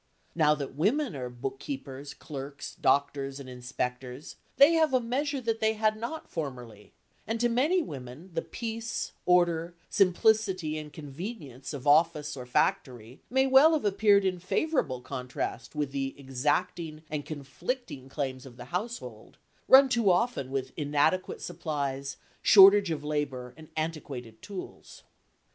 Now 0.33 0.55
that 0.55 0.73
women 0.73 1.15
are 1.15 1.29
book 1.29 1.59
keepers, 1.59 2.15
clerks, 2.15 2.73
doctors 2.73 3.39
and 3.39 3.47
inspectors, 3.47 4.35
they 4.57 4.73
have 4.73 4.95
a 4.95 4.99
measure 4.99 5.39
that 5.41 5.59
they 5.59 5.73
had 5.73 5.95
not 5.95 6.27
formerly, 6.27 6.93
and 7.27 7.39
to 7.39 7.47
many 7.47 7.83
women 7.83 8.31
the 8.33 8.41
peace, 8.41 9.11
order, 9.27 9.75
simplicity 9.91 10.75
and 10.79 10.91
convenience 10.91 11.71
of 11.71 11.85
office 11.85 12.35
or 12.35 12.47
factory 12.47 13.21
may 13.29 13.45
well 13.45 13.73
have 13.73 13.85
appeared 13.85 14.25
in 14.25 14.39
favourable 14.39 15.01
contrast 15.01 15.75
with 15.75 15.91
the 15.91 16.15
exacting 16.17 17.03
and 17.11 17.27
conflicting 17.27 18.09
claims 18.09 18.47
of 18.47 18.57
the 18.57 18.65
household, 18.73 19.37
run 19.67 19.87
too 19.87 20.09
often 20.09 20.49
with 20.49 20.73
inadequate 20.75 21.41
supplies, 21.43 22.17
shortage 22.41 22.89
of 22.89 23.03
labour 23.03 23.53
and 23.55 23.69
antiquated 23.77 24.41
tools. 24.41 25.03